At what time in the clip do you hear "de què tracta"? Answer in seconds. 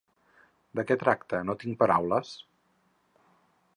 0.79-1.43